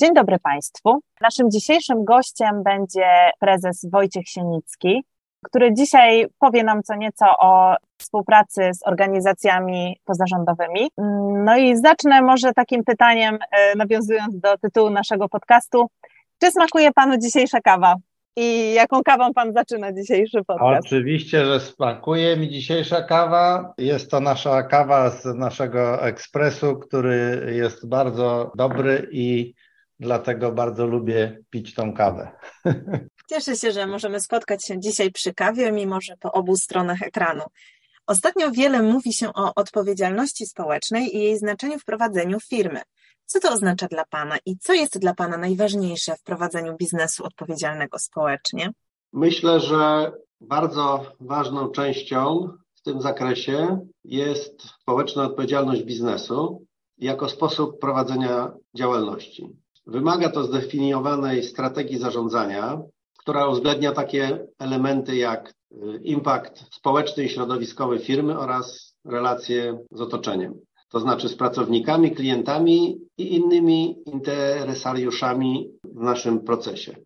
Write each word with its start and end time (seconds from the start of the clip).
Dzień 0.00 0.14
dobry 0.14 0.38
Państwu. 0.38 1.00
Naszym 1.20 1.50
dzisiejszym 1.50 2.04
gościem 2.04 2.62
będzie 2.62 3.30
prezes 3.40 3.86
Wojciech 3.92 4.28
Sienicki, 4.28 5.04
który 5.44 5.74
dzisiaj 5.74 6.26
powie 6.38 6.64
nam 6.64 6.82
co 6.82 6.94
nieco 6.94 7.26
o 7.38 7.74
współpracy 7.98 8.70
z 8.74 8.86
organizacjami 8.86 9.96
pozarządowymi. 10.04 10.90
No 11.44 11.56
i 11.56 11.76
zacznę 11.76 12.22
może 12.22 12.52
takim 12.52 12.84
pytaniem, 12.84 13.38
e, 13.50 13.76
nawiązując 13.76 14.40
do 14.40 14.58
tytułu 14.58 14.90
naszego 14.90 15.28
podcastu. 15.28 15.86
Czy 16.42 16.50
smakuje 16.50 16.92
Panu 16.92 17.18
dzisiejsza 17.18 17.60
kawa? 17.60 17.94
I 18.36 18.74
jaką 18.74 19.02
kawą 19.02 19.34
Pan 19.34 19.52
zaczyna 19.52 19.92
dzisiejszy 19.92 20.44
podcast? 20.46 20.86
Oczywiście, 20.86 21.46
że 21.46 21.60
smakuje 21.60 22.36
mi 22.36 22.48
dzisiejsza 22.48 23.02
kawa. 23.02 23.74
Jest 23.78 24.10
to 24.10 24.20
nasza 24.20 24.62
kawa 24.62 25.10
z 25.10 25.24
naszego 25.24 26.02
ekspresu, 26.02 26.76
który 26.76 27.46
jest 27.54 27.88
bardzo 27.88 28.52
dobry 28.56 29.08
i 29.12 29.54
dlatego 30.00 30.52
bardzo 30.52 30.86
lubię 30.86 31.38
pić 31.50 31.74
tą 31.74 31.94
kawę. 31.94 32.30
Cieszę 33.30 33.56
się, 33.56 33.72
że 33.72 33.86
możemy 33.86 34.20
spotkać 34.20 34.66
się 34.66 34.80
dzisiaj 34.80 35.12
przy 35.12 35.34
kawie, 35.34 35.72
mimo 35.72 36.00
że 36.00 36.16
po 36.20 36.32
obu 36.32 36.56
stronach 36.56 37.02
ekranu. 37.02 37.42
Ostatnio 38.06 38.50
wiele 38.50 38.82
mówi 38.82 39.12
się 39.12 39.32
o 39.34 39.54
odpowiedzialności 39.54 40.46
społecznej 40.46 41.16
i 41.16 41.18
jej 41.18 41.38
znaczeniu 41.38 41.78
w 41.78 41.84
prowadzeniu 41.84 42.40
firmy. 42.40 42.80
Co 43.26 43.40
to 43.40 43.52
oznacza 43.52 43.86
dla 43.86 44.04
Pana 44.04 44.36
i 44.46 44.56
co 44.56 44.72
jest 44.72 44.98
dla 44.98 45.14
Pana 45.14 45.36
najważniejsze 45.36 46.14
w 46.16 46.22
prowadzeniu 46.22 46.76
biznesu 46.76 47.24
odpowiedzialnego 47.24 47.98
społecznie? 47.98 48.70
Myślę, 49.12 49.60
że 49.60 50.12
bardzo 50.40 51.06
ważną 51.20 51.68
częścią 51.68 52.48
w 52.74 52.82
tym 52.82 53.00
zakresie 53.00 53.86
jest 54.04 54.62
społeczna 54.82 55.24
odpowiedzialność 55.24 55.82
biznesu 55.82 56.66
jako 56.98 57.28
sposób 57.28 57.78
prowadzenia 57.78 58.52
działalności. 58.74 59.48
Wymaga 59.90 60.30
to 60.30 60.44
zdefiniowanej 60.44 61.42
strategii 61.42 61.98
zarządzania, 61.98 62.82
która 63.18 63.48
uwzględnia 63.48 63.92
takie 63.92 64.46
elementy 64.58 65.16
jak 65.16 65.54
y, 65.72 66.00
impact 66.02 66.74
społeczny 66.74 67.24
i 67.24 67.28
środowiskowy 67.28 67.98
firmy 67.98 68.38
oraz 68.38 68.94
relacje 69.04 69.78
z 69.90 70.00
otoczeniem, 70.00 70.54
to 70.88 71.00
znaczy 71.00 71.28
z 71.28 71.36
pracownikami, 71.36 72.10
klientami 72.10 72.98
i 73.18 73.34
innymi 73.34 73.96
interesariuszami 74.06 75.70
w 75.84 76.02
naszym 76.02 76.40
procesie. 76.40 76.96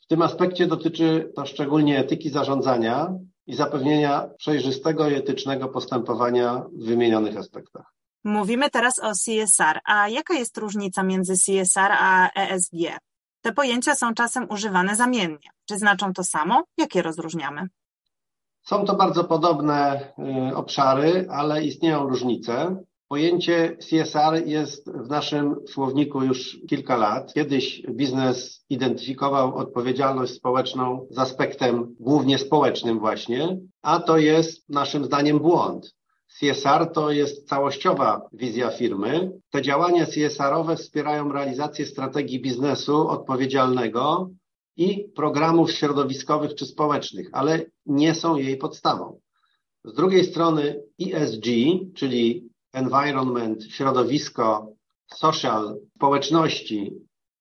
W 0.00 0.06
tym 0.06 0.22
aspekcie 0.22 0.66
dotyczy 0.66 1.32
to 1.36 1.46
szczególnie 1.46 1.98
etyki 1.98 2.30
zarządzania 2.30 3.14
i 3.46 3.54
zapewnienia 3.54 4.28
przejrzystego 4.38 5.08
i 5.08 5.14
etycznego 5.14 5.68
postępowania 5.68 6.64
w 6.72 6.84
wymienionych 6.84 7.36
aspektach. 7.36 7.93
Mówimy 8.24 8.70
teraz 8.70 8.98
o 8.98 9.12
CSR, 9.12 9.80
a 9.84 10.08
jaka 10.08 10.34
jest 10.34 10.58
różnica 10.58 11.02
między 11.02 11.34
CSR 11.34 11.92
a 11.92 12.30
ESG? 12.32 12.74
Te 13.40 13.52
pojęcia 13.52 13.94
są 13.94 14.14
czasem 14.14 14.46
używane 14.50 14.96
zamiennie. 14.96 15.50
Czy 15.64 15.78
znaczą 15.78 16.12
to 16.12 16.24
samo? 16.24 16.64
Jak 16.78 16.94
je 16.94 17.02
rozróżniamy? 17.02 17.68
Są 18.62 18.84
to 18.84 18.94
bardzo 18.94 19.24
podobne 19.24 20.12
y, 20.50 20.56
obszary, 20.56 21.26
ale 21.30 21.64
istnieją 21.64 22.08
różnice. 22.08 22.76
Pojęcie 23.08 23.76
CSR 23.76 24.46
jest 24.46 24.90
w 24.90 25.08
naszym 25.08 25.54
słowniku 25.68 26.22
już 26.22 26.58
kilka 26.68 26.96
lat. 26.96 27.34
Kiedyś 27.34 27.82
biznes 27.90 28.64
identyfikował 28.68 29.56
odpowiedzialność 29.56 30.32
społeczną 30.32 31.06
z 31.10 31.18
aspektem 31.18 31.94
głównie 32.00 32.38
społecznym 32.38 32.98
właśnie, 32.98 33.58
a 33.82 34.00
to 34.00 34.18
jest 34.18 34.68
naszym 34.68 35.04
zdaniem 35.04 35.38
błąd. 35.38 35.94
CSR 36.40 36.92
to 36.92 37.10
jest 37.10 37.48
całościowa 37.48 38.28
wizja 38.32 38.70
firmy. 38.70 39.32
Te 39.50 39.62
działania 39.62 40.06
CSR-owe 40.06 40.76
wspierają 40.76 41.32
realizację 41.32 41.86
strategii 41.86 42.42
biznesu 42.42 43.08
odpowiedzialnego 43.08 44.30
i 44.76 45.08
programów 45.16 45.72
środowiskowych 45.72 46.54
czy 46.54 46.66
społecznych, 46.66 47.28
ale 47.32 47.64
nie 47.86 48.14
są 48.14 48.36
jej 48.36 48.56
podstawą. 48.56 49.20
Z 49.84 49.94
drugiej 49.94 50.24
strony 50.24 50.82
ESG, 51.02 51.46
czyli 51.94 52.48
environment, 52.72 53.64
środowisko, 53.64 54.72
social, 55.14 55.76
społeczności 55.96 56.92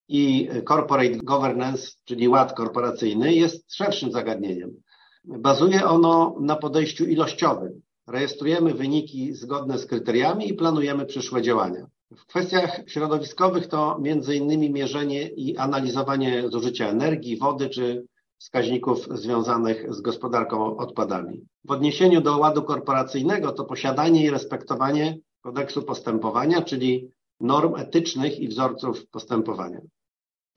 i 0.08 0.50
corporate 0.68 1.18
governance, 1.18 1.92
czyli 2.06 2.28
ład 2.28 2.54
korporacyjny, 2.54 3.34
jest 3.34 3.76
szerszym 3.76 4.12
zagadnieniem. 4.12 4.72
Bazuje 5.24 5.86
ono 5.86 6.36
na 6.42 6.56
podejściu 6.56 7.06
ilościowym 7.06 7.82
rejestrujemy 8.08 8.74
wyniki 8.74 9.34
zgodne 9.34 9.78
z 9.78 9.86
kryteriami 9.86 10.50
i 10.50 10.54
planujemy 10.54 11.06
przyszłe 11.06 11.42
działania. 11.42 11.88
W 12.18 12.26
kwestiach 12.26 12.82
środowiskowych 12.88 13.68
to 13.68 14.00
innymi 14.36 14.72
mierzenie 14.72 15.28
i 15.28 15.58
analizowanie 15.58 16.50
zużycia 16.50 16.88
energii, 16.88 17.38
wody 17.38 17.70
czy 17.70 18.06
wskaźników 18.38 19.08
związanych 19.12 19.94
z 19.94 20.02
gospodarką 20.02 20.78
odpadami. 20.78 21.46
W 21.64 21.72
odniesieniu 21.72 22.22
do 22.22 22.38
ładu 22.38 22.64
korporacyjnego 22.64 23.52
to 23.52 23.66
posiadanie 23.66 24.26
i 24.26 24.30
respektowanie 24.30 25.18
kodeksu 25.42 25.84
postępowania, 25.84 26.62
czyli 26.62 27.10
norm 27.40 27.76
etycznych 27.76 28.40
i 28.40 28.48
wzorców 28.48 29.08
postępowania. 29.08 29.82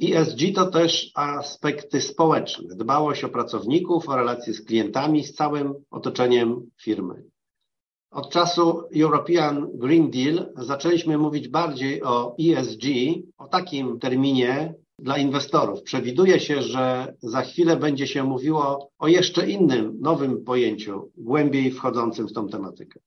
ESG 0.03 0.39
to 0.55 0.67
też 0.67 1.11
aspekty 1.15 2.01
społeczne, 2.01 2.75
dbałość 2.77 3.25
o 3.25 3.29
pracowników, 3.29 4.09
o 4.09 4.17
relacje 4.17 4.55
z 4.55 4.65
klientami, 4.65 5.25
z 5.25 5.35
całym 5.35 5.75
otoczeniem 5.91 6.71
firmy. 6.83 7.25
Od 8.11 8.31
czasu 8.31 8.83
European 8.97 9.69
Green 9.75 10.11
Deal 10.11 10.53
zaczęliśmy 10.57 11.19
mówić 11.19 11.49
bardziej 11.49 12.03
o 12.03 12.37
ESG, 12.41 12.85
o 13.39 13.49
takim 13.49 13.99
terminie 13.99 14.75
dla 14.99 15.19
inwestorów. 15.19 15.83
Przewiduje 15.83 16.41
się, 16.41 16.63
że 16.63 17.15
za 17.19 17.43
chwilę 17.43 17.77
będzie 17.77 18.07
się 18.07 18.25
mówiło 18.25 18.91
o 18.99 19.09
jeszcze 19.09 19.51
innym, 19.51 19.99
nowym 20.01 20.45
pojęciu, 20.45 21.11
głębiej 21.17 21.71
wchodzącym 21.71 22.29
w 22.29 22.33
tą 22.33 22.49
tematykę. 22.49 23.01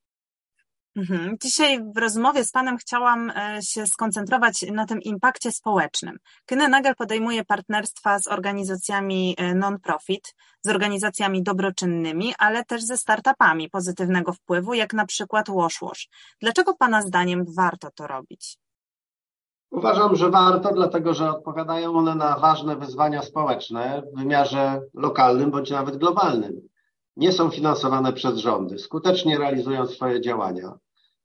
Mhm. 0.95 1.37
Dzisiaj 1.41 1.79
w 1.95 1.97
rozmowie 1.97 2.45
z 2.45 2.51
Panem 2.51 2.77
chciałam 2.77 3.29
e, 3.29 3.59
się 3.61 3.87
skoncentrować 3.87 4.65
na 4.71 4.85
tym 4.85 5.01
impakcie 5.01 5.51
społecznym. 5.51 6.17
Nagel 6.51 6.95
podejmuje 6.95 7.45
partnerstwa 7.45 8.19
z 8.19 8.27
organizacjami 8.27 9.35
e, 9.37 9.55
non-profit, 9.55 10.35
z 10.61 10.69
organizacjami 10.69 11.43
dobroczynnymi, 11.43 12.33
ale 12.37 12.65
też 12.65 12.83
ze 12.83 12.97
startupami 12.97 13.69
pozytywnego 13.69 14.33
wpływu, 14.33 14.73
jak 14.73 14.93
na 14.93 15.05
przykład 15.05 15.49
WashWash. 15.49 16.09
Dlaczego 16.41 16.73
Pana 16.73 17.01
zdaniem 17.01 17.45
warto 17.55 17.91
to 17.95 18.07
robić? 18.07 18.57
Uważam, 19.71 20.15
że 20.15 20.29
warto, 20.29 20.73
dlatego 20.73 21.13
że 21.13 21.29
odpowiadają 21.29 21.95
one 21.95 22.15
na 22.15 22.39
ważne 22.39 22.75
wyzwania 22.75 23.21
społeczne 23.21 24.03
w 24.13 24.19
wymiarze 24.19 24.81
lokalnym 24.93 25.51
bądź 25.51 25.71
nawet 25.71 25.97
globalnym. 25.97 26.69
Nie 27.19 27.31
są 27.31 27.49
finansowane 27.49 28.13
przez 28.13 28.37
rządy, 28.37 28.79
skutecznie 28.79 29.37
realizują 29.37 29.87
swoje 29.87 30.21
działania 30.21 30.79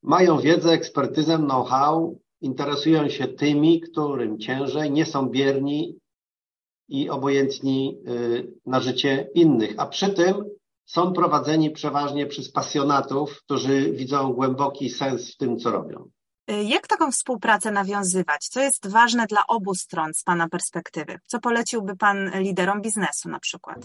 mają 0.04 0.38
wiedzę, 0.38 0.70
ekspertyzę, 0.72 1.38
know-how, 1.38 2.18
interesują 2.40 3.08
się 3.08 3.28
tymi, 3.28 3.80
którym 3.80 4.38
ciężej, 4.38 4.90
nie 4.90 5.06
są 5.06 5.28
bierni 5.28 5.98
i 6.88 7.10
obojętni 7.10 7.98
y, 8.08 8.52
na 8.66 8.80
życie 8.80 9.28
innych, 9.34 9.74
a 9.78 9.86
przy 9.86 10.12
tym 10.14 10.44
są 10.84 11.12
prowadzeni 11.12 11.70
przeważnie 11.70 12.26
przez 12.26 12.52
pasjonatów, 12.52 13.42
którzy 13.44 13.92
widzą 13.92 14.32
głęboki 14.32 14.90
sens 14.90 15.34
w 15.34 15.36
tym, 15.36 15.58
co 15.58 15.70
robią. 15.70 16.10
Jak 16.48 16.86
taką 16.86 17.10
współpracę 17.10 17.70
nawiązywać? 17.70 18.48
Co 18.48 18.60
jest 18.60 18.86
ważne 18.86 19.26
dla 19.26 19.46
obu 19.48 19.74
stron 19.74 20.14
z 20.14 20.22
Pana 20.22 20.48
perspektywy? 20.48 21.18
Co 21.26 21.40
poleciłby 21.40 21.96
Pan 21.96 22.30
liderom 22.42 22.82
biznesu 22.82 23.28
na 23.28 23.40
przykład? 23.40 23.78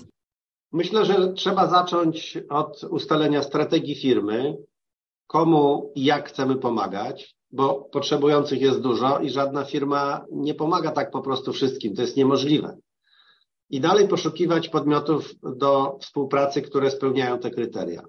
Myślę, 0.71 1.05
że 1.05 1.33
trzeba 1.33 1.67
zacząć 1.67 2.37
od 2.49 2.83
ustalenia 2.83 3.43
strategii 3.43 3.95
firmy, 3.95 4.57
komu 5.27 5.91
i 5.95 6.05
jak 6.05 6.29
chcemy 6.29 6.55
pomagać, 6.55 7.35
bo 7.51 7.89
potrzebujących 7.91 8.61
jest 8.61 8.81
dużo 8.81 9.19
i 9.19 9.29
żadna 9.29 9.65
firma 9.65 10.25
nie 10.31 10.53
pomaga 10.53 10.91
tak 10.91 11.11
po 11.11 11.21
prostu 11.21 11.53
wszystkim. 11.53 11.95
To 11.95 12.01
jest 12.01 12.17
niemożliwe. 12.17 12.77
I 13.69 13.79
dalej 13.79 14.07
poszukiwać 14.07 14.69
podmiotów 14.69 15.31
do 15.43 15.97
współpracy, 16.01 16.61
które 16.61 16.91
spełniają 16.91 17.39
te 17.39 17.51
kryteria. 17.51 18.03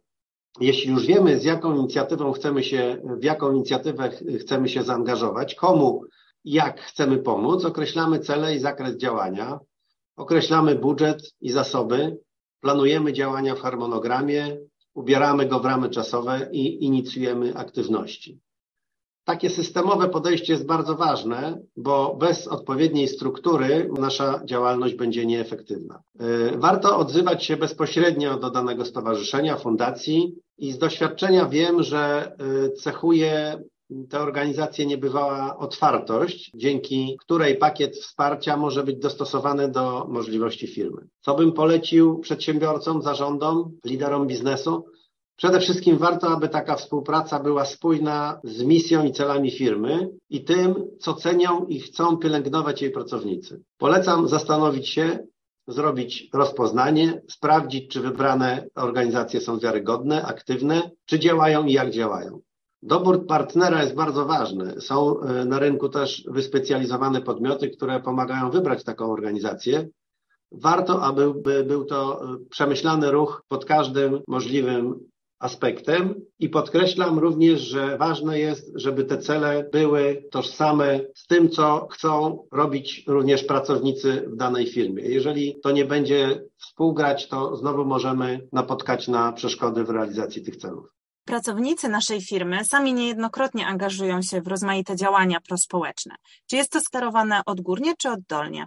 Jeśli 0.60 0.90
już 0.90 1.06
wiemy, 1.06 1.40
z 1.40 1.44
jaką 1.44 1.76
inicjatywą 1.76 2.32
chcemy 2.32 2.64
się, 2.64 3.02
w 3.20 3.24
jaką 3.24 3.52
inicjatywę 3.52 4.10
chcemy 4.40 4.68
się 4.68 4.82
zaangażować, 4.82 5.54
komu 5.54 6.02
jak 6.44 6.80
chcemy 6.80 7.18
pomóc, 7.18 7.64
określamy 7.64 8.18
cele 8.18 8.54
i 8.54 8.58
zakres 8.58 8.96
działania, 8.96 9.58
określamy 10.16 10.74
budżet 10.74 11.22
i 11.40 11.50
zasoby, 11.50 12.18
planujemy 12.60 13.12
działania 13.12 13.54
w 13.54 13.60
harmonogramie, 13.60 14.56
ubieramy 14.94 15.46
go 15.46 15.60
w 15.60 15.64
ramy 15.64 15.90
czasowe 15.90 16.48
i 16.52 16.84
inicjujemy 16.84 17.56
aktywności. 17.56 18.40
Takie 19.24 19.50
systemowe 19.50 20.08
podejście 20.08 20.52
jest 20.52 20.66
bardzo 20.66 20.94
ważne, 20.94 21.60
bo 21.76 22.16
bez 22.16 22.48
odpowiedniej 22.48 23.08
struktury 23.08 23.90
nasza 23.98 24.40
działalność 24.44 24.94
będzie 24.94 25.26
nieefektywna. 25.26 26.02
E, 26.20 26.58
warto 26.58 26.98
odzywać 26.98 27.44
się 27.44 27.56
bezpośrednio 27.56 28.38
do 28.38 28.50
danego 28.50 28.84
stowarzyszenia, 28.84 29.56
fundacji 29.56 30.34
i 30.58 30.72
z 30.72 30.78
doświadczenia 30.78 31.46
wiem, 31.46 31.82
że 31.82 32.32
e, 32.38 32.70
cechuje 32.72 33.62
te 34.08 34.20
organizacje 34.20 34.87
niebywała 34.87 35.58
otwartość, 35.58 36.50
dzięki 36.54 37.16
której 37.20 37.56
pakiet 37.56 37.96
wsparcia 37.96 38.56
może 38.56 38.82
być 38.82 38.96
dostosowany 38.96 39.69
do 39.69 40.06
możliwości 40.08 40.66
firmy. 40.66 41.06
Co 41.20 41.34
bym 41.34 41.52
polecił 41.52 42.19
przedsiębiorcom, 42.19 43.02
zarządom, 43.02 43.78
liderom 43.84 44.26
biznesu? 44.26 44.84
Przede 45.37 45.60
wszystkim 45.60 45.98
warto, 45.98 46.28
aby 46.28 46.48
taka 46.48 46.76
współpraca 46.76 47.40
była 47.40 47.64
spójna 47.64 48.40
z 48.44 48.62
misją 48.62 49.04
i 49.04 49.12
celami 49.12 49.50
firmy 49.50 50.10
i 50.31 50.44
tym, 50.44 50.75
co 50.98 51.14
cenią 51.14 51.64
i 51.64 51.81
chcą 51.81 52.16
pielęgnować 52.16 52.82
jej 52.82 52.90
pracownicy. 52.90 53.62
Polecam 53.78 54.28
zastanowić 54.28 54.88
się, 54.88 55.19
zrobić 55.69 56.28
rozpoznanie, 56.34 57.22
sprawdzić, 57.31 57.90
czy 57.90 58.00
wybrane 58.00 58.66
organizacje 58.75 59.40
są 59.40 59.58
wiarygodne, 59.58 60.26
aktywne, 60.26 60.90
czy 61.06 61.19
działają 61.19 61.64
i 61.64 61.72
jak 61.72 61.90
działają. 61.90 62.40
Dobór 62.82 63.26
partnera 63.26 63.82
jest 63.82 63.94
bardzo 63.94 64.24
ważny. 64.26 64.80
Są 64.80 65.20
e, 65.20 65.44
na 65.44 65.58
rynku 65.58 65.88
też 65.88 66.24
wyspecjalizowane 66.26 67.22
podmioty, 67.22 67.70
które 67.70 68.00
pomagają 68.00 68.50
wybrać 68.50 68.84
taką 68.84 69.12
organizację. 69.12 69.88
Warto, 70.52 71.02
aby 71.02 71.34
był 71.64 71.84
to 71.84 72.22
e, 72.24 72.36
przemyślany 72.50 73.10
ruch 73.10 73.42
pod 73.48 73.64
każdym 73.64 74.20
możliwym 74.28 75.10
aspektem 75.38 76.14
i 76.38 76.48
podkreślam 76.48 77.18
również, 77.18 77.60
że 77.60 77.98
ważne 77.98 78.38
jest, 78.38 78.72
żeby 78.74 79.04
te 79.04 79.18
cele 79.18 79.68
były 79.72 80.24
tożsame 80.30 81.00
z 81.14 81.26
tym, 81.26 81.50
co 81.50 81.88
chcą 81.90 82.44
robić 82.52 83.04
również 83.06 83.44
pracownicy 83.44 84.24
w 84.26 84.36
danej 84.36 84.66
firmie. 84.66 85.02
Jeżeli 85.02 85.60
to 85.62 85.70
nie 85.70 85.84
będzie 85.84 86.42
współgrać, 86.56 87.28
to 87.28 87.56
znowu 87.56 87.84
możemy 87.84 88.48
napotkać 88.52 89.08
na 89.08 89.32
przeszkody 89.32 89.84
w 89.84 89.90
realizacji 89.90 90.42
tych 90.42 90.56
celów. 90.56 91.00
Pracownicy 91.30 91.88
naszej 91.88 92.20
firmy 92.20 92.64
sami 92.64 92.94
niejednokrotnie 92.94 93.66
angażują 93.66 94.22
się 94.22 94.40
w 94.40 94.48
rozmaite 94.48 94.96
działania 94.96 95.40
prospołeczne. 95.48 96.14
Czy 96.46 96.56
jest 96.56 96.72
to 96.72 96.80
sterowane 96.80 97.40
odgórnie 97.46 97.94
czy 97.96 98.10
oddolnie? 98.10 98.66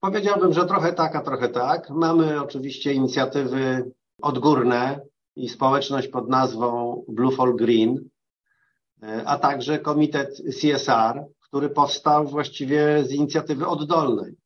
Powiedziałbym, 0.00 0.52
że 0.52 0.66
trochę 0.66 0.92
tak, 0.92 1.16
a 1.16 1.20
trochę 1.20 1.48
tak. 1.48 1.90
Mamy 1.90 2.42
oczywiście 2.42 2.92
inicjatywy 2.92 3.92
odgórne, 4.22 5.00
i 5.36 5.48
społeczność 5.48 6.08
pod 6.08 6.28
nazwą 6.28 7.02
Blue 7.08 7.36
Fall 7.36 7.56
Green, 7.56 8.08
e, 9.02 9.22
a 9.26 9.38
także 9.38 9.78
komitet 9.78 10.42
CSR, 10.60 11.24
który 11.40 11.70
powstał 11.70 12.26
właściwie 12.26 13.04
z 13.04 13.12
inicjatywy 13.12 13.66
oddolnej. 13.66 14.36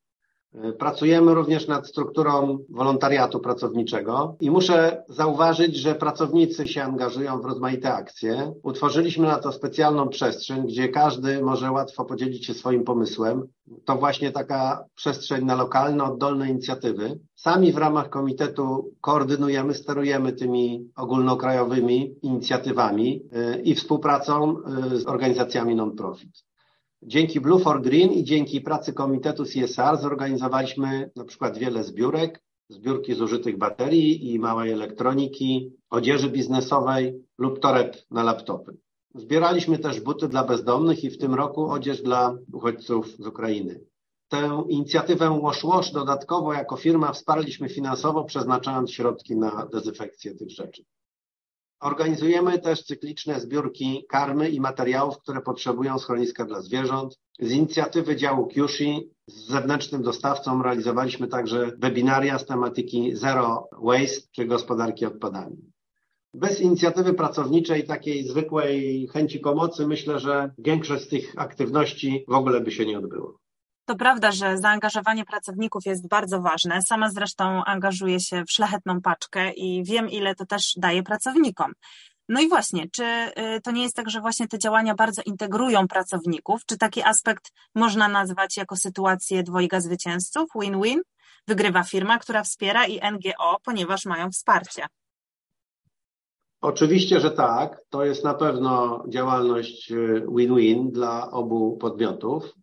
Pracujemy 0.78 1.34
również 1.34 1.68
nad 1.68 1.88
strukturą 1.88 2.58
wolontariatu 2.68 3.40
pracowniczego 3.40 4.36
i 4.40 4.50
muszę 4.50 5.04
zauważyć, 5.08 5.76
że 5.76 5.94
pracownicy 5.94 6.68
się 6.68 6.82
angażują 6.82 7.40
w 7.40 7.44
rozmaite 7.44 7.94
akcje. 7.94 8.52
Utworzyliśmy 8.62 9.26
na 9.26 9.38
to 9.38 9.52
specjalną 9.52 10.08
przestrzeń, 10.08 10.66
gdzie 10.66 10.88
każdy 10.88 11.42
może 11.42 11.70
łatwo 11.70 12.04
podzielić 12.04 12.46
się 12.46 12.54
swoim 12.54 12.84
pomysłem. 12.84 13.46
To 13.84 13.96
właśnie 13.96 14.30
taka 14.32 14.84
przestrzeń 14.94 15.44
na 15.44 15.54
lokalne, 15.54 16.04
oddolne 16.04 16.50
inicjatywy. 16.50 17.18
Sami 17.34 17.72
w 17.72 17.78
ramach 17.78 18.08
komitetu 18.08 18.94
koordynujemy, 19.00 19.74
sterujemy 19.74 20.32
tymi 20.32 20.90
ogólnokrajowymi 20.96 22.14
inicjatywami 22.22 23.22
y, 23.56 23.62
i 23.62 23.74
współpracą 23.74 24.56
y, 24.92 24.98
z 24.98 25.06
organizacjami 25.06 25.74
non-profit. 25.74 26.49
Dzięki 27.02 27.40
Blue 27.40 27.60
for 27.60 27.82
Green 27.82 28.12
i 28.12 28.24
dzięki 28.24 28.60
pracy 28.60 28.92
Komitetu 28.92 29.44
CSR 29.44 29.98
zorganizowaliśmy 30.00 31.10
na 31.16 31.24
przykład 31.24 31.58
wiele 31.58 31.84
zbiórek, 31.84 32.42
zbiórki 32.68 33.14
zużytych 33.14 33.58
baterii 33.58 34.32
i 34.32 34.38
małej 34.38 34.72
elektroniki, 34.72 35.72
odzieży 35.90 36.30
biznesowej 36.30 37.24
lub 37.38 37.60
toreb 37.60 37.96
na 38.10 38.22
laptopy. 38.22 38.76
Zbieraliśmy 39.14 39.78
też 39.78 40.00
buty 40.00 40.28
dla 40.28 40.44
bezdomnych 40.44 41.04
i 41.04 41.10
w 41.10 41.18
tym 41.18 41.34
roku 41.34 41.70
odzież 41.70 42.02
dla 42.02 42.38
uchodźców 42.52 43.16
z 43.18 43.26
Ukrainy. 43.26 43.80
Tę 44.28 44.64
inicjatywę 44.68 45.40
Wash 45.42 45.64
Wash 45.64 45.92
dodatkowo 45.92 46.52
jako 46.52 46.76
firma 46.76 47.12
wsparliśmy 47.12 47.68
finansowo, 47.68 48.24
przeznaczając 48.24 48.92
środki 48.92 49.36
na 49.36 49.66
dezynfekcję 49.66 50.34
tych 50.34 50.50
rzeczy. 50.50 50.84
Organizujemy 51.80 52.58
też 52.58 52.82
cykliczne 52.82 53.40
zbiórki 53.40 54.04
karmy 54.08 54.50
i 54.50 54.60
materiałów, 54.60 55.18
które 55.18 55.40
potrzebują 55.40 55.98
schroniska 55.98 56.44
dla 56.44 56.60
zwierząt. 56.60 57.18
Z 57.40 57.52
inicjatywy 57.52 58.16
działu 58.16 58.46
Kyushi 58.46 59.10
z 59.26 59.34
zewnętrznym 59.34 60.02
dostawcą 60.02 60.62
realizowaliśmy 60.62 61.28
także 61.28 61.72
webinaria 61.78 62.38
z 62.38 62.46
tematyki 62.46 63.16
Zero 63.16 63.68
Waste, 63.82 64.28
czy 64.32 64.44
gospodarki 64.44 65.06
odpadami. 65.06 65.56
Bez 66.34 66.60
inicjatywy 66.60 67.14
pracowniczej, 67.14 67.86
takiej 67.86 68.28
zwykłej 68.28 69.08
chęci 69.12 69.38
pomocy, 69.38 69.86
myślę, 69.86 70.18
że 70.18 70.50
większość 70.58 71.04
z 71.04 71.08
tych 71.08 71.32
aktywności 71.36 72.24
w 72.28 72.32
ogóle 72.32 72.60
by 72.60 72.70
się 72.70 72.86
nie 72.86 72.98
odbyło. 72.98 73.39
To 73.90 73.96
prawda, 73.96 74.32
że 74.32 74.58
zaangażowanie 74.58 75.24
pracowników 75.24 75.86
jest 75.86 76.08
bardzo 76.08 76.40
ważne. 76.40 76.82
Sama 76.82 77.10
zresztą 77.10 77.64
angażuję 77.64 78.20
się 78.20 78.44
w 78.44 78.52
szlachetną 78.52 79.00
paczkę 79.00 79.52
i 79.52 79.84
wiem, 79.84 80.10
ile 80.10 80.34
to 80.34 80.46
też 80.46 80.74
daje 80.76 81.02
pracownikom. 81.02 81.72
No 82.28 82.40
i 82.40 82.48
właśnie, 82.48 82.90
czy 82.92 83.04
y, 83.04 83.60
to 83.64 83.70
nie 83.70 83.82
jest 83.82 83.96
tak, 83.96 84.10
że 84.10 84.20
właśnie 84.20 84.48
te 84.48 84.58
działania 84.58 84.94
bardzo 84.94 85.22
integrują 85.26 85.88
pracowników? 85.88 86.66
Czy 86.66 86.78
taki 86.78 87.02
aspekt 87.02 87.52
można 87.74 88.08
nazwać 88.08 88.56
jako 88.56 88.76
sytuację 88.76 89.42
dwojga 89.42 89.80
zwycięzców, 89.80 90.50
win-win? 90.60 91.00
Wygrywa 91.48 91.82
firma, 91.82 92.18
która 92.18 92.42
wspiera 92.42 92.86
i 92.86 93.00
NGO, 93.12 93.60
ponieważ 93.64 94.06
mają 94.06 94.30
wsparcie. 94.30 94.86
Oczywiście, 96.60 97.20
że 97.20 97.30
tak. 97.30 97.80
To 97.88 98.04
jest 98.04 98.24
na 98.24 98.34
pewno 98.34 99.04
działalność 99.08 99.92
y, 99.92 100.24
win-win 100.36 100.90
dla 100.90 101.30
obu 101.30 101.76
podmiotów. 101.76 102.54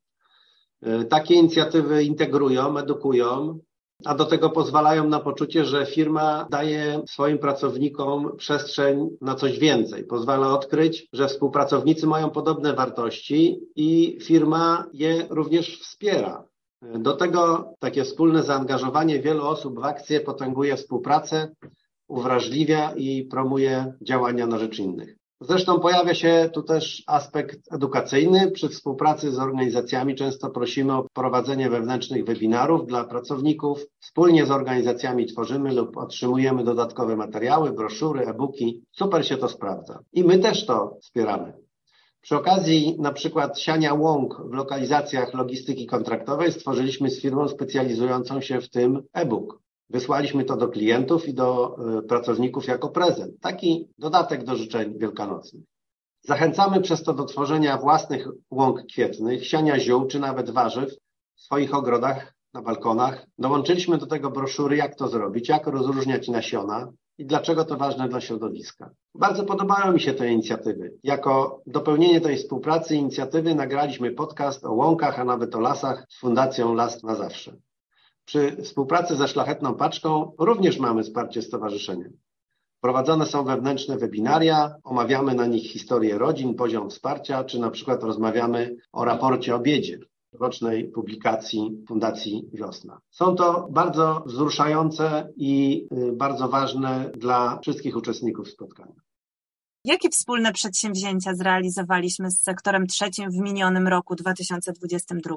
E, 0.82 1.06
takie 1.06 1.36
inicjatywy 1.36 2.04
integrują, 2.04 2.78
edukują, 2.78 3.60
a 4.06 4.16
do 4.16 4.26
tego 4.26 4.50
pozwalają 4.50 5.10
na 5.10 5.20
poczucie, 5.20 5.66
że 5.66 5.86
firma 5.86 6.48
daje 6.50 7.02
swoim 7.08 7.38
pracownikom 7.38 8.38
przestrzeń 8.38 9.10
na 9.22 9.36
coś 9.36 9.60
więcej. 9.60 10.04
Pozwala 10.04 10.54
odkryć, 10.54 11.08
że 11.14 11.28
współpracownicy 11.28 12.08
mają 12.08 12.30
podobne 12.30 12.74
wartości 12.74 13.60
i 13.76 14.18
firma 14.22 14.86
je 14.94 15.28
również 15.30 15.80
wspiera. 15.80 16.44
E, 16.82 17.00
do 17.00 17.14
tego 17.14 17.74
takie 17.80 18.04
wspólne 18.04 18.44
zaangażowanie 18.44 19.20
wielu 19.20 19.46
osób 19.46 19.80
w 19.80 19.84
akcję 19.84 20.20
potęguje 20.20 20.76
współpracę, 20.76 21.52
uwrażliwia 22.08 22.94
i 22.96 23.24
promuje 23.24 23.94
działania 24.02 24.48
na 24.48 24.60
rzecz 24.60 24.80
innych. 24.80 25.17
Zresztą 25.48 25.80
pojawia 25.80 26.14
się 26.14 26.50
tu 26.54 26.64
też 26.64 27.04
aspekt 27.08 27.74
edukacyjny. 27.74 28.52
Przy 28.52 28.70
współpracy 28.70 29.32
z 29.32 29.40
organizacjami 29.40 30.16
często 30.16 30.50
prosimy 30.50 30.94
o 30.94 31.08
prowadzenie 31.14 31.70
wewnętrznych 31.70 32.26
webinarów 32.26 32.88
dla 32.88 33.04
pracowników. 33.04 33.86
Wspólnie 34.00 34.46
z 34.46 34.52
organizacjami 34.52 35.26
tworzymy 35.26 35.74
lub 35.74 35.98
otrzymujemy 35.98 36.64
dodatkowe 36.64 37.16
materiały, 37.16 37.72
broszury, 37.72 38.26
e-booki. 38.26 38.84
Super 38.92 39.28
się 39.28 39.38
to 39.38 39.50
sprawdza. 39.50 40.00
I 40.14 40.24
my 40.24 40.40
też 40.40 40.66
to 40.66 40.98
wspieramy. 41.02 41.54
Przy 42.22 42.36
okazji 42.36 42.96
na 43.00 43.14
przykład 43.14 43.60
siania 43.60 43.94
łąk 43.94 44.42
w 44.50 44.54
lokalizacjach 44.54 45.34
logistyki 45.34 45.86
kontraktowej 45.86 46.52
stworzyliśmy 46.52 47.10
z 47.10 47.22
firmą 47.22 47.48
specjalizującą 47.48 48.42
się 48.42 48.62
w 48.62 48.70
tym 48.70 49.04
e-book. 49.14 49.67
Wysłaliśmy 49.90 50.44
to 50.44 50.58
do 50.58 50.68
klientów 50.68 51.28
i 51.28 51.34
do 51.34 51.78
e, 51.98 52.02
pracowników 52.02 52.68
jako 52.68 52.90
prezent. 52.90 53.40
Taki 53.42 53.88
dodatek 53.98 54.44
do 54.44 54.56
życzeń 54.56 55.00
wielkanocnych. 55.00 55.64
Zachęcamy 56.22 56.82
przez 56.82 57.04
to 57.04 57.14
do 57.14 57.26
tworzenia 57.26 57.78
własnych 57.78 58.28
łąk 58.52 58.86
kwietnych, 58.86 59.48
siania 59.48 59.80
ziół 59.80 60.08
czy 60.08 60.20
nawet 60.20 60.50
warzyw 60.50 60.90
w 61.36 61.42
swoich 61.42 61.76
ogrodach, 61.76 62.38
na 62.54 62.62
balkonach. 62.62 63.26
Dołączyliśmy 63.38 63.98
do 63.98 64.06
tego 64.06 64.32
broszury, 64.32 64.78
jak 64.78 64.96
to 64.96 65.08
zrobić, 65.08 65.50
jak 65.50 65.68
rozróżniać 65.68 66.28
nasiona 66.28 66.92
i 67.18 67.26
dlaczego 67.26 67.66
to 67.66 67.78
ważne 67.78 68.10
dla 68.10 68.22
środowiska. 68.22 68.90
Bardzo 69.16 69.44
podobają 69.44 69.92
mi 69.92 70.00
się 70.00 70.14
te 70.14 70.32
inicjatywy. 70.32 70.94
Jako 71.04 71.62
dopełnienie 71.66 72.22
tej 72.22 72.38
współpracy 72.38 72.96
inicjatywy 72.96 73.56
nagraliśmy 73.56 74.12
podcast 74.12 74.66
o 74.66 74.74
łąkach, 74.74 75.20
a 75.20 75.24
nawet 75.24 75.56
o 75.56 75.60
lasach 75.60 76.06
z 76.10 76.20
Fundacją 76.20 76.74
Las 76.74 77.04
na 77.04 77.16
Zawsze. 77.16 77.58
Przy 78.28 78.58
współpracy 78.64 79.16
ze 79.16 79.28
Szlachetną 79.28 79.76
Paczką 79.76 80.32
również 80.38 80.80
mamy 80.80 81.04
wsparcie 81.04 81.42
stowarzyszenia. 81.42 82.10
Prowadzone 82.82 83.26
są 83.26 83.44
wewnętrzne 83.44 83.98
webinaria, 83.98 84.76
omawiamy 84.84 85.36
na 85.36 85.46
nich 85.46 85.72
historię 85.72 86.18
rodzin, 86.18 86.56
poziom 86.56 86.90
wsparcia, 86.90 87.44
czy 87.44 87.60
na 87.60 87.72
przykład 87.72 88.04
rozmawiamy 88.04 88.76
o 88.92 89.06
raporcie 89.06 89.56
obiedzie 89.56 90.00
rocznej 90.34 90.92
publikacji 90.92 91.84
Fundacji 91.88 92.50
Wiosna. 92.54 93.00
Są 93.10 93.36
to 93.36 93.68
bardzo 93.72 94.24
wzruszające 94.26 95.34
i 95.36 95.86
y, 95.92 96.12
bardzo 96.12 96.48
ważne 96.48 97.12
dla 97.18 97.60
wszystkich 97.60 97.98
uczestników 97.98 98.50
spotkania. 98.50 98.96
Jakie 99.84 100.10
wspólne 100.10 100.54
przedsięwzięcia 100.54 101.36
zrealizowaliśmy 101.36 102.32
z 102.32 102.42
sektorem 102.42 102.88
trzecim 102.88 103.32
w 103.32 103.38
minionym 103.38 103.88
roku 103.88 104.16
2022? 104.16 105.36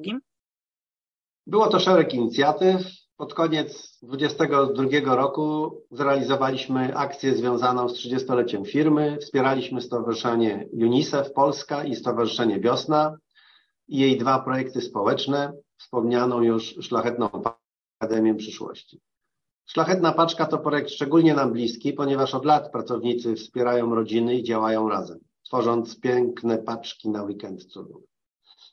Było 1.46 1.68
to 1.68 1.78
szereg 1.80 2.14
inicjatyw. 2.14 2.82
Pod 3.16 3.34
koniec 3.34 3.98
2022 4.02 5.14
roku 5.14 5.76
zrealizowaliśmy 5.90 6.96
akcję 6.96 7.36
związaną 7.36 7.88
z 7.88 7.94
30-leciem 7.94 8.64
firmy. 8.64 9.18
Wspieraliśmy 9.20 9.80
Stowarzyszenie 9.80 10.68
UNICEF 10.72 11.32
Polska 11.32 11.84
i 11.84 11.94
Stowarzyszenie 11.94 12.60
Wiosna 12.60 13.16
i 13.88 13.98
jej 13.98 14.18
dwa 14.18 14.38
projekty 14.38 14.80
społeczne, 14.80 15.52
wspomnianą 15.78 16.42
już 16.42 16.74
Szlachetną 16.80 17.28
Akademię 18.00 18.34
Przyszłości. 18.34 19.00
Szlachetna 19.66 20.12
Paczka 20.12 20.46
to 20.46 20.58
projekt 20.58 20.90
szczególnie 20.90 21.34
nam 21.34 21.52
bliski, 21.52 21.92
ponieważ 21.92 22.34
od 22.34 22.44
lat 22.44 22.72
pracownicy 22.72 23.34
wspierają 23.34 23.94
rodziny 23.94 24.34
i 24.34 24.42
działają 24.42 24.88
razem, 24.88 25.18
tworząc 25.42 26.00
piękne 26.00 26.58
paczki 26.58 27.10
na 27.10 27.22
weekend 27.22 27.64
cudów. 27.64 28.09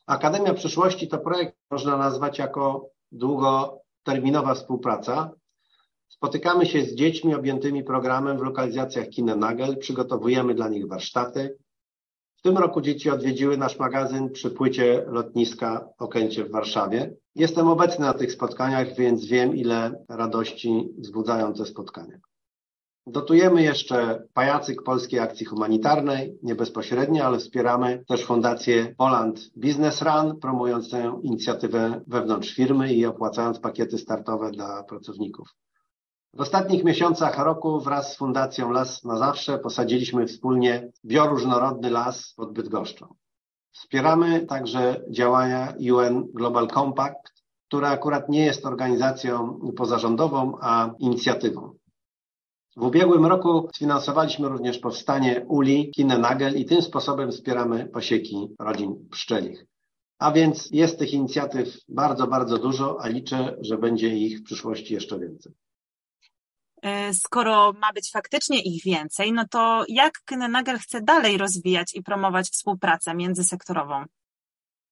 Akademia 0.08 0.54
Przyszłości 0.54 1.08
to 1.08 1.18
projekt, 1.18 1.56
można 1.70 1.96
nazwać 1.96 2.38
jako 2.38 2.90
długoterminowa 3.12 4.54
współpraca. 4.54 5.30
Spotykamy 6.08 6.66
się 6.66 6.82
z 6.82 6.94
dziećmi 6.94 7.34
objętymi 7.34 7.84
programem 7.84 8.38
w 8.38 8.42
lokalizacjach 8.42 9.08
Kinenagel, 9.08 9.78
przygotowujemy 9.78 10.54
dla 10.54 10.68
nich 10.68 10.88
warsztaty, 10.88 11.58
w 12.36 12.42
tym 12.42 12.58
roku 12.58 12.80
dzieci 12.80 13.10
odwiedziły 13.10 13.56
nasz 13.56 13.78
magazyn 13.78 14.30
przy 14.30 14.50
płycie 14.50 15.04
lotniska 15.06 15.88
Okęcie 15.98 16.44
w 16.44 16.50
Warszawie. 16.50 17.14
Jestem 17.34 17.68
obecny 17.68 18.04
na 18.04 18.14
tych 18.14 18.32
spotkaniach, 18.32 18.94
więc 18.94 19.24
wiem, 19.24 19.56
ile 19.56 20.04
radości 20.08 20.88
wzbudzają 20.98 21.54
te 21.54 21.66
spotkania. 21.66 22.18
Dotujemy 23.10 23.62
jeszcze 23.62 24.22
pajacyk 24.34 24.82
Polskiej 24.82 25.20
Akcji 25.20 25.46
Humanitarnej, 25.46 26.38
nie 26.42 26.54
bezpośrednio, 26.54 27.24
ale 27.24 27.38
wspieramy 27.38 28.04
też 28.08 28.24
Fundację 28.24 28.94
Poland 28.98 29.50
Business 29.56 30.02
Run, 30.02 30.40
promując 30.40 30.90
tę 30.90 31.20
inicjatywę 31.22 32.00
wewnątrz 32.06 32.54
firmy 32.54 32.94
i 32.94 33.06
opłacając 33.06 33.60
pakiety 33.60 33.98
startowe 33.98 34.50
dla 34.50 34.82
pracowników. 34.82 35.48
W 36.34 36.40
ostatnich 36.40 36.84
miesiącach 36.84 37.38
roku 37.38 37.80
wraz 37.80 38.12
z 38.12 38.16
Fundacją 38.16 38.70
Las 38.70 39.04
na 39.04 39.18
Zawsze 39.18 39.58
posadziliśmy 39.58 40.26
wspólnie 40.26 40.90
bioróżnorodny 41.04 41.90
las 41.90 42.34
pod 42.36 42.52
Bydgoszczą. 42.52 43.14
Wspieramy 43.72 44.46
także 44.46 45.02
działania 45.10 45.74
UN 45.92 46.28
Global 46.34 46.68
Compact, 46.68 47.32
która 47.68 47.88
akurat 47.88 48.28
nie 48.28 48.44
jest 48.44 48.66
organizacją 48.66 49.60
pozarządową, 49.76 50.58
a 50.60 50.90
inicjatywą. 50.98 51.77
W 52.78 52.82
ubiegłym 52.82 53.26
roku 53.26 53.68
sfinansowaliśmy 53.74 54.48
również 54.48 54.78
powstanie 54.78 55.44
uli 55.48 55.90
Kinenagel 55.90 56.56
i 56.56 56.64
tym 56.64 56.82
sposobem 56.82 57.32
wspieramy 57.32 57.86
pasieki 57.86 58.48
rodzin 58.60 59.08
pszczelich. 59.10 59.66
A 60.18 60.32
więc 60.32 60.68
jest 60.70 60.98
tych 60.98 61.12
inicjatyw 61.12 61.68
bardzo, 61.88 62.26
bardzo 62.26 62.58
dużo, 62.58 62.96
a 63.00 63.08
liczę, 63.08 63.56
że 63.60 63.78
będzie 63.78 64.08
ich 64.08 64.40
w 64.40 64.42
przyszłości 64.42 64.94
jeszcze 64.94 65.18
więcej. 65.18 65.52
E, 66.82 67.14
skoro 67.14 67.72
ma 67.72 67.92
być 67.92 68.10
faktycznie 68.12 68.62
ich 68.62 68.84
więcej, 68.84 69.32
no 69.32 69.44
to 69.50 69.84
jak 69.88 70.12
Kynenager 70.24 70.78
chce 70.78 71.02
dalej 71.02 71.38
rozwijać 71.38 71.94
i 71.94 72.02
promować 72.02 72.48
współpracę 72.48 73.14
międzysektorową? 73.14 74.04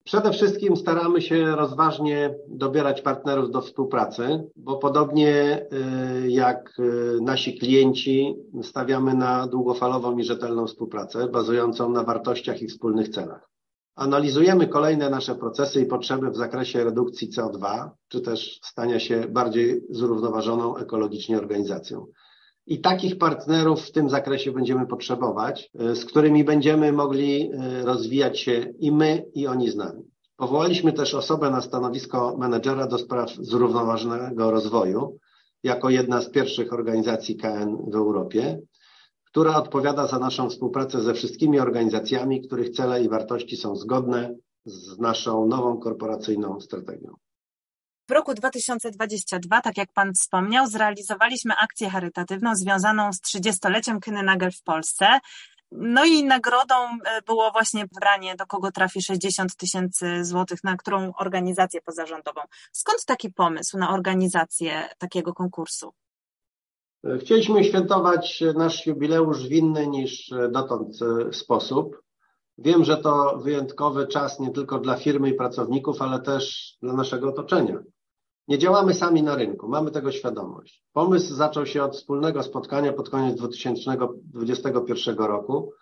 Przede 0.07 0.33
wszystkim 0.33 0.77
staramy 0.77 1.23
się 1.23 1.57
rozważnie 1.57 2.35
dobierać 2.49 3.03
partnerów 3.03 3.51
do 3.51 3.61
współpracy, 3.61 4.51
bo 4.57 4.77
podobnie 4.77 5.33
e, 5.33 5.67
jak 6.29 6.73
e, 6.79 7.21
nasi 7.21 7.59
klienci 7.59 8.35
stawiamy 8.63 9.15
na 9.15 9.47
długofalową 9.47 10.19
i 10.19 10.25
rzetelną 10.25 10.67
współpracę 10.67 11.29
bazującą 11.29 11.91
na 11.91 12.03
wartościach 12.03 12.63
i 12.63 12.69
wspólnych 12.69 13.09
celach. 13.09 13.49
Analizujemy 13.95 14.69
kolejne 14.69 15.11
nasze 15.11 15.35
procesy 15.35 15.81
i 15.81 15.87
potrzeby 15.87 16.31
w 16.31 16.37
zakresie 16.37 16.85
redukcji 16.85 17.31
CO2, 17.31 17.91
czy 18.09 18.21
też 18.21 18.61
stania 18.63 19.01
się 19.01 19.29
bardziej 19.29 19.83
zrównoważoną 19.91 20.77
ekologicznie 20.77 21.39
organizacją. 21.39 22.07
I 22.67 22.81
takich 22.81 23.19
partnerów 23.19 23.81
w 23.83 23.93
tym 23.93 24.11
zakresie 24.11 24.53
będziemy 24.53 24.87
potrzebować, 24.87 25.71
e, 25.79 25.95
z 25.95 26.05
którymi 26.05 26.45
będziemy 26.45 26.93
mogli 26.93 27.51
e, 27.53 27.83
rozwijać 27.85 28.41
się 28.41 28.73
i 28.79 28.93
my, 28.93 29.25
i 29.35 29.47
oni 29.47 29.71
z 29.71 29.77
nami. 29.77 30.03
Powołaliśmy 30.37 30.93
też 30.93 31.15
osobę 31.15 31.51
na 31.51 31.61
stanowisko 31.61 32.37
menedżera 32.39 32.87
do 32.87 32.99
spraw 32.99 33.31
zrównoważonego 33.35 34.51
rozwoju, 34.51 35.19
jako 35.63 35.91
jedna 35.91 36.21
z 36.21 36.31
pierwszych 36.31 36.73
organizacji 36.73 37.37
KN 37.37 37.77
w 37.91 37.95
Europie 37.95 38.61
która 39.37 39.57
odpowiada 39.57 40.07
za 40.07 40.19
naszą 40.19 40.51
współpracę 40.51 41.01
ze 41.01 41.15
wszystkimi 41.15 41.61
organizacjami, 41.61 42.41
których 42.41 42.71
cele 42.71 43.05
i 43.05 43.09
wartości 43.09 43.57
są 43.57 43.77
zgodne 43.77 44.37
z 44.65 44.99
naszą 44.99 45.47
nową 45.47 45.79
korporacyjną 45.79 46.61
strategią. 46.61 47.15
W 48.09 48.13
roku 48.13 48.35
2022, 48.35 49.61
tak 49.61 49.77
jak 49.77 49.93
Pan 49.93 50.15
wspomniał, 50.15 50.67
zrealizowaliśmy 50.67 51.55
akcję 51.57 51.91
charytatywną 51.91 52.55
związaną 52.55 53.13
z 53.13 53.21
30-leciem 53.21 53.99
Kynynagel 54.01 54.53
w 54.53 54.63
Polsce. 54.63 55.07
No 55.73 56.05
i 56.05 56.25
nagrodą 56.25 56.75
e, 56.75 57.23
było 57.23 57.51
właśnie 57.51 57.87
wybranie, 57.95 58.37
do 58.37 58.47
kogo 58.47 58.73
trafi 58.73 59.03
60 59.03 59.57
tysięcy 59.57 60.25
złotych, 60.25 60.65
na 60.65 60.77
którą 60.77 61.13
organizację 61.19 61.81
pozarządową. 61.81 62.41
Skąd 62.73 63.05
taki 63.05 63.33
pomysł 63.33 63.79
na 63.79 63.91
organizację 63.91 64.89
takiego 64.99 65.35
konkursu? 65.35 65.93
Chcieliśmy 67.21 67.65
świętować 67.65 68.43
nasz 68.55 68.87
jubileusz 68.87 69.49
w 69.49 69.53
inny 69.53 69.87
niż 69.87 70.31
dotąd 70.51 70.97
e, 71.03 71.33
sposób. 71.33 72.03
Wiem, 72.59 72.85
że 72.85 72.97
to 72.97 73.39
wyjątkowy 73.39 74.07
czas 74.07 74.41
nie 74.41 74.51
tylko 74.51 74.79
dla 74.79 74.97
firmy 74.97 75.31
i 75.31 75.35
pracowników, 75.35 76.03
ale 76.03 76.21
też 76.21 76.77
dla 76.83 76.93
naszego 76.93 77.29
otoczenia. 77.29 77.79
Nie 78.49 78.59
działamy 78.59 78.95
sami 78.95 79.23
na 79.23 79.37
rynku, 79.37 79.69
mamy 79.69 79.91
tego 79.91 80.13
świadomość. 80.13 80.85
Pomysł 80.93 81.35
zaczął 81.35 81.67
się 81.67 81.83
od 81.83 81.97
wspólnego 81.97 82.43
spotkania 82.43 82.93
pod 82.93 83.11
koniec 83.11 83.37
2021 83.37 85.17
roku. 85.17 85.73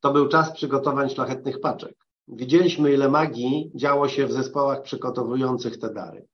To 0.00 0.12
był 0.12 0.28
czas 0.28 0.52
przygotowań 0.52 1.10
szlachetnych 1.10 1.60
paczek. 1.60 1.96
Widzieliśmy, 2.28 2.92
ile 2.92 3.08
magii 3.08 3.70
działo 3.74 4.08
się 4.08 4.26
w 4.26 4.32
zespołach 4.32 4.82
przygotowujących 4.82 5.78
te 5.78 5.92
dary. 5.92 6.26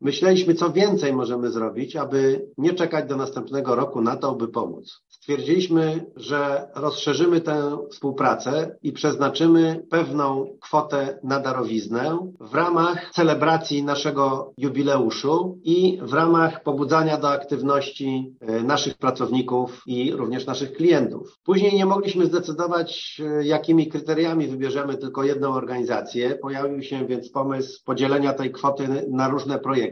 Myśleliśmy, 0.00 0.54
co 0.54 0.72
więcej 0.72 1.12
możemy 1.12 1.50
zrobić, 1.50 1.96
aby 1.96 2.46
nie 2.58 2.74
czekać 2.74 3.08
do 3.08 3.16
następnego 3.16 3.74
roku 3.74 4.00
na 4.00 4.16
to, 4.16 4.34
by 4.34 4.48
pomóc. 4.48 5.00
Stwierdziliśmy, 5.08 6.06
że 6.16 6.68
rozszerzymy 6.74 7.40
tę 7.40 7.78
współpracę 7.90 8.76
i 8.82 8.92
przeznaczymy 8.92 9.86
pewną 9.90 10.56
kwotę 10.60 11.18
na 11.24 11.40
darowiznę 11.40 12.18
w 12.40 12.54
ramach 12.54 13.10
celebracji 13.10 13.84
naszego 13.84 14.52
jubileuszu 14.56 15.58
i 15.62 15.98
w 16.02 16.12
ramach 16.12 16.62
pobudzania 16.62 17.16
do 17.18 17.30
aktywności 17.30 18.34
e, 18.40 18.62
naszych 18.62 18.98
pracowników 18.98 19.82
i 19.86 20.12
również 20.12 20.46
naszych 20.46 20.72
klientów. 20.72 21.38
Później 21.44 21.74
nie 21.74 21.86
mogliśmy 21.86 22.26
zdecydować, 22.26 23.20
e, 23.24 23.44
jakimi 23.44 23.86
kryteriami 23.86 24.46
wybierzemy 24.46 24.96
tylko 24.96 25.24
jedną 25.24 25.52
organizację. 25.52 26.38
Pojawił 26.42 26.82
się 26.82 27.06
więc 27.06 27.30
pomysł 27.30 27.84
podzielenia 27.84 28.32
tej 28.32 28.52
kwoty 28.52 29.06
na 29.10 29.28
różne 29.28 29.58
projekty 29.58 29.89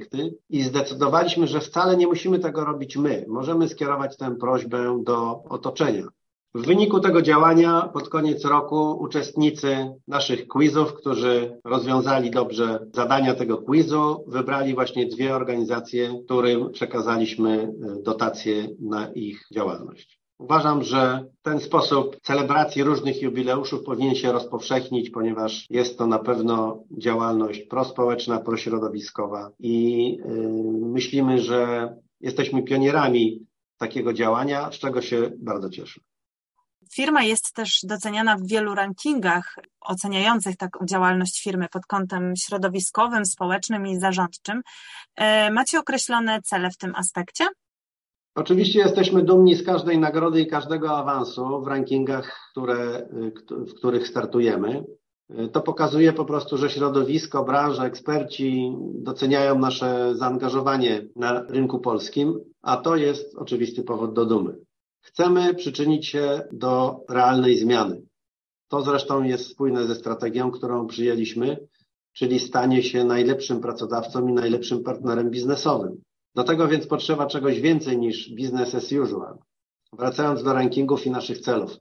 i 0.50 0.62
zdecydowaliśmy, 0.62 1.47
że 1.47 1.61
wcale 1.61 1.97
nie 1.97 2.07
musimy 2.07 2.38
tego 2.38 2.64
robić 2.64 2.97
my. 2.97 3.25
Możemy 3.28 3.69
skierować 3.69 4.17
tę 4.17 4.37
prośbę 4.37 5.02
do 5.05 5.43
otoczenia. 5.43 6.09
W 6.55 6.67
wyniku 6.67 7.00
tego 7.00 7.23
działania 7.23 7.90
pod 7.93 8.09
koniec 8.09 8.45
roku 8.45 8.99
uczestnicy 9.00 9.93
naszych 10.09 10.49
quizów, 10.49 10.95
którzy 10.95 11.61
rozwiązali 11.64 12.31
dobrze 12.31 12.87
zadania 12.95 13.35
tego 13.35 13.59
quizu, 13.59 14.25
wybrali 14.26 14.75
właśnie 14.75 15.07
dwie 15.07 15.37
organizacje, 15.37 16.23
którym 16.25 16.71
przekazaliśmy 16.71 17.62
e, 17.62 18.02
dotacje 18.02 18.69
na 18.81 19.12
ich 19.12 19.47
działalność. 19.55 20.18
Uważam, 20.38 20.83
że 20.83 21.25
ten 21.42 21.61
sposób 21.61 22.16
celebracji 22.23 22.83
różnych 22.83 23.23
jubileuszów 23.23 23.83
powinien 23.85 24.14
się 24.14 24.33
rozpowszechnić, 24.33 25.11
ponieważ 25.11 25.66
jest 25.71 25.99
to 25.99 26.07
na 26.07 26.18
pewno 26.18 26.85
działalność 26.99 27.61
prospołeczna, 27.61 28.40
prośrodowiskowa 28.40 29.50
i 29.59 30.04
yy, 30.16 30.88
myślimy, 30.88 31.40
że 31.40 31.92
jesteśmy 32.21 32.62
pionierami 32.62 33.47
takiego 33.78 34.12
działania, 34.12 34.73
z 34.73 34.78
czego 34.78 35.02
się 35.02 35.30
bardzo 35.38 35.71
cieszę. 35.71 36.00
Firma 36.95 37.23
jest 37.23 37.52
też 37.54 37.80
doceniana 37.83 38.37
w 38.37 38.47
wielu 38.47 38.75
rankingach 38.75 39.57
oceniających 39.80 40.57
taką 40.57 40.87
działalność 40.87 41.42
firmy 41.42 41.66
pod 41.73 41.87
kątem 41.87 42.35
środowiskowym, 42.37 43.26
społecznym 43.26 43.87
i 43.87 44.00
zarządczym. 44.00 44.62
E, 45.16 45.50
macie 45.50 45.78
określone 45.78 46.42
cele 46.42 46.71
w 46.71 46.76
tym 46.76 46.95
aspekcie? 46.95 47.47
Oczywiście 48.35 48.78
jesteśmy 48.78 49.23
dumni 49.23 49.54
z 49.54 49.62
każdej 49.62 49.99
nagrody 49.99 50.40
i 50.40 50.47
każdego 50.47 50.97
awansu 50.97 51.62
w 51.62 51.66
rankingach, 51.66 52.50
które, 52.52 53.08
w 53.50 53.75
których 53.75 54.08
startujemy. 54.08 54.85
To 55.52 55.61
pokazuje 55.61 56.12
po 56.12 56.25
prostu, 56.25 56.56
że 56.56 56.70
środowisko, 56.70 57.44
branża, 57.44 57.87
eksperci 57.87 58.73
doceniają 58.94 59.58
nasze 59.58 60.14
zaangażowanie 60.14 61.08
na 61.16 61.42
rynku 61.42 61.78
polskim, 61.78 62.40
a 62.62 62.76
to 62.76 62.97
jest 62.97 63.37
oczywisty 63.37 63.82
powód 63.82 64.14
do 64.14 64.26
dumy. 64.26 64.58
Chcemy 65.00 65.54
przyczynić 65.54 66.06
się 66.06 66.49
do 66.52 67.00
realnej 67.08 67.56
zmiany. 67.56 68.02
To 68.68 68.82
zresztą 68.82 69.23
jest 69.23 69.47
spójne 69.47 69.87
ze 69.87 69.94
strategią, 69.94 70.50
którą 70.50 70.87
przyjęliśmy, 70.87 71.66
czyli 72.12 72.40
stanie 72.40 72.82
się 72.82 73.04
najlepszym 73.04 73.61
pracodawcą 73.61 74.28
i 74.28 74.32
najlepszym 74.32 74.82
partnerem 74.82 75.30
biznesowym. 75.30 76.02
Do 76.35 76.44
tego 76.44 76.68
więc 76.68 76.87
potrzeba 76.87 77.26
czegoś 77.26 77.61
więcej 77.61 77.99
niż 77.99 78.30
business 78.30 78.75
as 78.75 78.92
usual. 78.92 79.38
Wracając 79.92 80.42
do 80.42 80.52
rankingów 80.52 81.06
i 81.06 81.11
naszych 81.11 81.38
celów. 81.38 81.76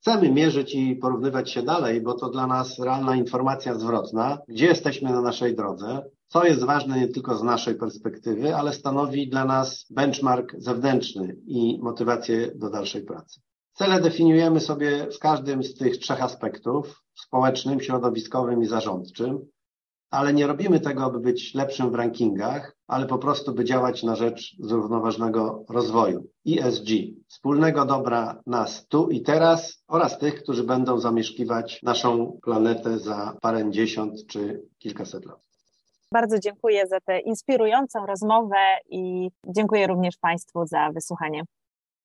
Chcemy 0.00 0.30
mierzyć 0.32 0.74
i 0.74 0.96
porównywać 0.96 1.50
się 1.50 1.62
dalej, 1.62 2.00
bo 2.00 2.14
to 2.14 2.30
dla 2.30 2.46
nas 2.46 2.78
realna 2.78 3.16
informacja 3.16 3.74
zwrotna, 3.74 4.38
gdzie 4.48 4.66
jesteśmy 4.66 5.10
na 5.10 5.20
naszej 5.20 5.56
drodze, 5.56 6.02
co 6.26 6.44
jest 6.44 6.64
ważne 6.64 7.00
nie 7.00 7.08
tylko 7.08 7.36
z 7.36 7.42
naszej 7.42 7.74
perspektywy, 7.74 8.56
ale 8.56 8.72
stanowi 8.72 9.28
dla 9.28 9.44
nas 9.44 9.86
benchmark 9.90 10.54
zewnętrzny 10.58 11.36
i 11.46 11.78
motywację 11.82 12.52
do 12.54 12.70
dalszej 12.70 13.02
pracy. 13.02 13.40
Cele 13.72 14.00
definiujemy 14.00 14.60
sobie 14.60 15.06
w 15.10 15.18
każdym 15.18 15.62
z 15.62 15.74
tych 15.74 15.98
trzech 15.98 16.22
aspektów 16.22 17.02
społecznym, 17.14 17.80
środowiskowym 17.80 18.62
i 18.62 18.66
zarządczym 18.66 19.38
ale 20.10 20.32
nie 20.32 20.46
robimy 20.46 20.80
tego, 20.80 21.04
aby 21.04 21.20
być 21.20 21.54
lepszym 21.54 21.90
w 21.90 21.94
rankingach, 21.94 22.76
ale 22.86 23.06
po 23.06 23.18
prostu, 23.18 23.54
by 23.54 23.64
działać 23.64 24.02
na 24.02 24.16
rzecz 24.16 24.56
zrównoważonego 24.60 25.64
rozwoju. 25.68 26.28
ESG, 26.48 26.88
wspólnego 27.28 27.84
dobra 27.84 28.40
nas 28.46 28.86
tu 28.86 29.08
i 29.08 29.22
teraz 29.22 29.84
oraz 29.88 30.18
tych, 30.18 30.42
którzy 30.42 30.64
będą 30.64 30.98
zamieszkiwać 30.98 31.82
naszą 31.82 32.38
planetę 32.42 32.98
za 32.98 33.36
parędziesiąt 33.40 34.26
czy 34.26 34.62
kilkaset 34.78 35.24
lat. 35.24 35.40
Bardzo 36.12 36.38
dziękuję 36.38 36.86
za 36.86 37.00
tę 37.00 37.20
inspirującą 37.20 38.06
rozmowę 38.06 38.56
i 38.90 39.30
dziękuję 39.46 39.86
również 39.86 40.16
Państwu 40.16 40.66
za 40.66 40.90
wysłuchanie. 40.94 41.42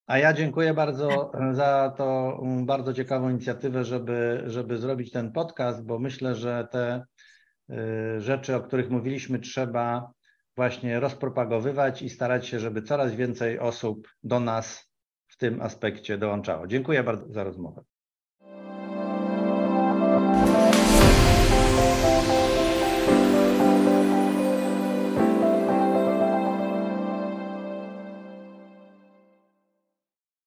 A 0.08 0.18
ja 0.18 0.34
dziękuję 0.34 0.74
bardzo 0.74 1.32
za 1.52 1.94
tą 1.98 2.38
bardzo 2.66 2.94
ciekawą 2.94 3.30
inicjatywę, 3.30 3.84
żeby, 3.84 4.44
żeby 4.46 4.78
zrobić 4.78 5.12
ten 5.12 5.32
podcast, 5.32 5.86
bo 5.86 6.00
myślę, 6.00 6.36
że 6.36 6.68
te 6.72 7.06
rzeczy, 8.18 8.56
o 8.56 8.62
których 8.62 8.90
mówiliśmy, 8.90 9.40
trzeba 9.40 10.12
właśnie 10.56 11.00
rozpropagowywać 11.00 12.02
i 12.02 12.10
starać 12.10 12.48
się, 12.48 12.60
żeby 12.60 12.82
coraz 12.82 13.16
więcej 13.16 13.60
osób 13.60 14.08
do 14.24 14.40
nas 14.40 14.94
w 15.28 15.38
tym 15.38 15.62
aspekcie 15.62 16.18
dołączało. 16.18 16.68
Dziękuję 16.68 17.04
bardzo 17.04 17.34
za 17.34 17.44
rozmowę. 17.44 17.84